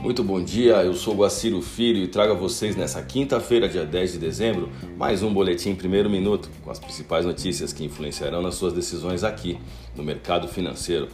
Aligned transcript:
Muito 0.00 0.22
bom 0.22 0.40
dia, 0.40 0.76
eu 0.84 0.94
sou 0.94 1.16
Guaciro 1.16 1.60
Filho 1.60 1.98
e 1.98 2.06
trago 2.06 2.32
a 2.32 2.36
vocês 2.36 2.76
nessa 2.76 3.02
quinta-feira, 3.02 3.68
dia 3.68 3.84
10 3.84 4.12
de 4.12 4.18
dezembro, 4.18 4.68
mais 4.96 5.24
um 5.24 5.34
boletim 5.34 5.74
primeiro 5.74 6.08
minuto 6.08 6.48
com 6.62 6.70
as 6.70 6.78
principais 6.78 7.26
notícias 7.26 7.72
que 7.72 7.84
influenciarão 7.84 8.40
nas 8.40 8.54
suas 8.54 8.72
decisões 8.72 9.24
aqui 9.24 9.58
no 9.96 10.04
mercado 10.04 10.46
financeiro. 10.46 11.08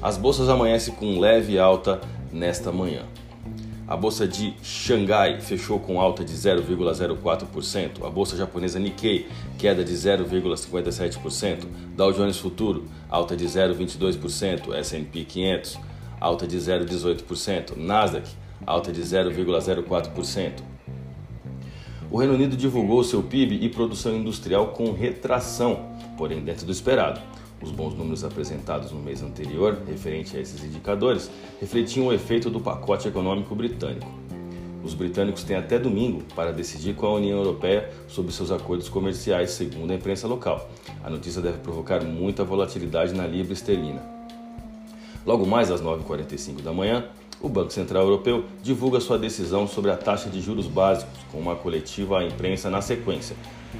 As 0.00 0.16
bolsas 0.16 0.48
amanhecem 0.48 0.94
com 0.94 1.20
leve 1.20 1.58
alta 1.58 2.00
nesta 2.32 2.72
manhã. 2.72 3.02
A 3.86 3.96
bolsa 3.98 4.26
de 4.26 4.54
Xangai 4.62 5.38
fechou 5.42 5.78
com 5.78 6.00
alta 6.00 6.24
de 6.24 6.32
0,04%, 6.32 8.06
a 8.06 8.08
bolsa 8.08 8.34
japonesa 8.34 8.78
Nikkei 8.78 9.28
queda 9.58 9.84
de 9.84 9.92
0,57%, 9.92 11.66
Dow 11.94 12.10
Jones 12.12 12.38
Futuro 12.38 12.86
alta 13.10 13.36
de 13.36 13.44
0,22%, 13.44 14.72
S&P 14.74 15.24
500 15.24 15.91
alta 16.22 16.46
de 16.46 16.56
0,18%, 16.56 17.76
Nasdaq 17.76 18.28
alta 18.64 18.92
de 18.92 19.02
0,04%. 19.02 20.52
O 22.10 22.18
Reino 22.18 22.34
Unido 22.34 22.56
divulgou 22.56 23.02
seu 23.02 23.22
PIB 23.22 23.56
e 23.64 23.68
produção 23.68 24.14
industrial 24.14 24.68
com 24.68 24.92
retração, 24.92 25.86
porém 26.16 26.40
dentro 26.40 26.64
do 26.64 26.70
esperado. 26.70 27.20
Os 27.60 27.72
bons 27.72 27.94
números 27.94 28.22
apresentados 28.22 28.92
no 28.92 29.00
mês 29.00 29.22
anterior, 29.22 29.78
referente 29.86 30.36
a 30.36 30.40
esses 30.40 30.62
indicadores, 30.62 31.30
refletiam 31.60 32.06
o 32.06 32.12
efeito 32.12 32.50
do 32.50 32.60
pacote 32.60 33.08
econômico 33.08 33.54
britânico. 33.54 34.10
Os 34.84 34.94
britânicos 34.94 35.44
têm 35.44 35.56
até 35.56 35.78
domingo 35.78 36.22
para 36.34 36.52
decidir 36.52 36.94
com 36.94 37.06
a 37.06 37.14
União 37.14 37.38
Europeia 37.38 37.90
sobre 38.08 38.32
seus 38.32 38.50
acordos 38.50 38.88
comerciais, 38.88 39.52
segundo 39.52 39.90
a 39.92 39.94
imprensa 39.94 40.26
local. 40.28 40.70
A 41.02 41.10
notícia 41.10 41.40
deve 41.40 41.58
provocar 41.58 42.02
muita 42.04 42.44
volatilidade 42.44 43.14
na 43.14 43.26
libra 43.26 43.52
esterlina. 43.52 44.21
Logo 45.24 45.46
mais 45.46 45.70
às 45.70 45.80
9h45 45.80 46.62
da 46.62 46.72
manhã, 46.72 47.04
o 47.40 47.48
Banco 47.48 47.72
Central 47.72 48.04
Europeu 48.04 48.44
divulga 48.62 49.00
sua 49.00 49.18
decisão 49.18 49.68
sobre 49.68 49.90
a 49.90 49.96
taxa 49.96 50.28
de 50.28 50.40
juros 50.40 50.66
básicos, 50.66 51.18
com 51.30 51.38
uma 51.38 51.54
coletiva 51.54 52.18
à 52.18 52.24
imprensa 52.24 52.68
na 52.68 52.80
sequência. 52.80 53.36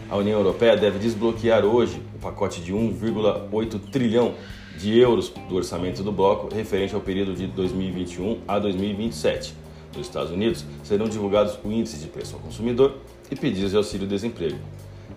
A 0.09 0.17
União 0.17 0.39
Europeia 0.39 0.77
deve 0.77 0.99
desbloquear 0.99 1.65
hoje 1.65 2.01
o 2.15 2.19
pacote 2.19 2.61
de 2.61 2.73
1,8 2.73 3.81
trilhão 3.91 4.35
de 4.79 4.97
euros 4.99 5.33
do 5.49 5.57
orçamento 5.57 6.03
do 6.03 6.13
bloco 6.13 6.53
referente 6.55 6.95
ao 6.95 7.01
período 7.01 7.35
de 7.35 7.47
2021 7.49 8.41
a 8.47 8.59
2027. 8.59 9.55
Nos 9.97 10.07
Estados 10.07 10.31
Unidos 10.31 10.65
serão 10.83 11.09
divulgados 11.09 11.59
o 11.63 11.71
índice 11.71 11.99
de 11.99 12.07
preço 12.07 12.35
ao 12.37 12.41
consumidor 12.41 12.97
e 13.31 13.37
pedidos 13.37 13.73
de 13.73 13.77
auxílio-desemprego. 13.77 14.59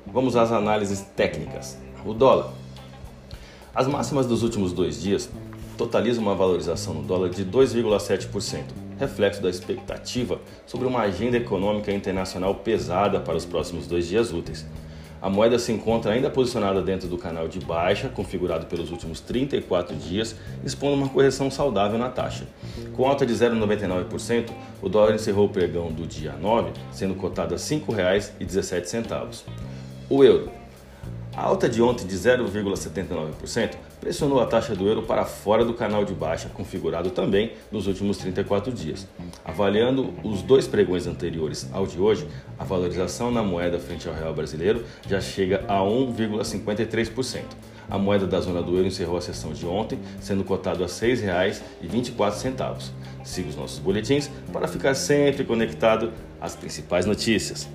Vamos 0.07 0.35
às 0.35 0.51
análises 0.51 1.01
técnicas. 1.15 1.77
O 2.05 2.13
dólar. 2.13 2.51
As 3.73 3.87
máximas 3.87 4.25
dos 4.25 4.43
últimos 4.43 4.73
dois 4.73 5.01
dias 5.01 5.29
totalizam 5.75 6.23
uma 6.23 6.35
valorização 6.35 6.93
no 6.93 7.03
dólar 7.03 7.29
de 7.29 7.45
2,7%, 7.45 8.63
reflexo 8.97 9.41
da 9.41 9.49
expectativa 9.49 10.39
sobre 10.65 10.87
uma 10.87 11.01
agenda 11.01 11.37
econômica 11.37 11.91
internacional 11.91 12.55
pesada 12.55 13.19
para 13.19 13.35
os 13.35 13.45
próximos 13.45 13.87
dois 13.87 14.07
dias 14.07 14.33
úteis. 14.33 14.65
A 15.21 15.29
moeda 15.29 15.57
se 15.57 15.71
encontra 15.71 16.11
ainda 16.11 16.29
posicionada 16.29 16.81
dentro 16.81 17.07
do 17.07 17.17
canal 17.17 17.47
de 17.47 17.59
baixa, 17.59 18.09
configurado 18.09 18.67
pelos 18.67 18.91
últimos 18.91 19.19
34 19.21 19.95
dias, 19.95 20.35
expondo 20.63 20.95
uma 20.95 21.09
correção 21.09 21.49
saudável 21.49 21.97
na 21.97 22.09
taxa. 22.09 22.45
Com 22.93 23.07
alta 23.07 23.25
de 23.25 23.33
0,99%, 23.33 24.51
o 24.83 24.89
dólar 24.89 25.15
encerrou 25.15 25.47
o 25.47 25.49
pregão 25.49 25.91
do 25.91 26.05
dia 26.05 26.33
9, 26.33 26.71
sendo 26.91 27.15
cotado 27.15 27.55
a 27.55 27.57
R$ 27.57 27.63
5,17. 27.63 29.43
O 30.07 30.23
euro 30.23 30.51
a 31.35 31.43
alta 31.43 31.67
de 31.67 31.81
ontem 31.81 32.07
de 32.07 32.15
0,79% 32.15 33.75
pressionou 33.99 34.39
a 34.39 34.45
taxa 34.45 34.75
do 34.75 34.87
euro 34.87 35.01
para 35.01 35.25
fora 35.25 35.65
do 35.65 35.73
canal 35.73 36.05
de 36.05 36.13
baixa, 36.13 36.47
configurado 36.49 37.09
também 37.09 37.53
nos 37.71 37.87
últimos 37.87 38.17
34 38.17 38.71
dias. 38.71 39.07
Avaliando 39.43 40.13
os 40.23 40.41
dois 40.41 40.67
pregões 40.67 41.07
anteriores 41.07 41.67
ao 41.73 41.85
de 41.85 41.99
hoje, 41.99 42.27
a 42.57 42.63
valorização 42.63 43.31
na 43.31 43.43
moeda 43.43 43.79
frente 43.79 44.07
ao 44.07 44.13
real 44.13 44.33
brasileiro 44.33 44.85
já 45.07 45.19
chega 45.19 45.65
a 45.67 45.79
1,53%. 45.79 47.41
A 47.89 47.97
moeda 47.97 48.25
da 48.25 48.39
zona 48.39 48.61
do 48.61 48.75
euro 48.75 48.87
encerrou 48.87 49.17
a 49.17 49.21
sessão 49.21 49.51
de 49.53 49.65
ontem, 49.65 49.99
sendo 50.19 50.43
cotado 50.43 50.83
a 50.83 50.87
R$ 50.87 50.93
6,24. 50.93 52.91
Siga 53.23 53.49
os 53.49 53.55
nossos 53.55 53.79
boletins 53.79 54.29
para 54.53 54.67
ficar 54.67 54.95
sempre 54.95 55.43
conectado 55.43 56.11
às 56.39 56.55
principais 56.55 57.05
notícias. 57.05 57.67